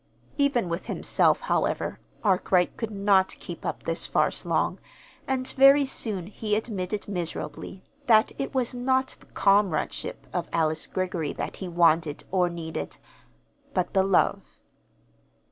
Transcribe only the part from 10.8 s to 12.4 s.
Greggory that he wanted